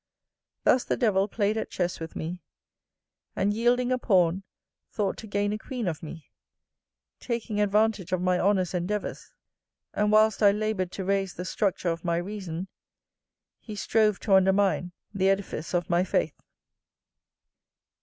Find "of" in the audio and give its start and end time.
5.87-6.01, 8.11-8.19, 11.89-12.03, 15.75-15.87